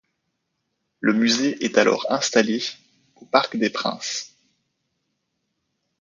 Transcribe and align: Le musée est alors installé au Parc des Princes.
Le 0.99 1.13
musée 1.13 1.63
est 1.63 1.77
alors 1.77 2.07
installé 2.09 2.63
au 3.17 3.25
Parc 3.25 3.55
des 3.55 3.69
Princes. 3.69 4.33